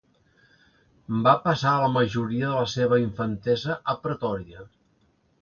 Va 1.27 1.33
passar 1.43 1.73
la 1.81 1.89
majoria 1.97 2.47
de 2.47 2.57
la 2.65 2.73
seva 2.73 2.99
infantesa 3.05 3.79
a 3.95 3.97
Pretòria. 4.09 4.67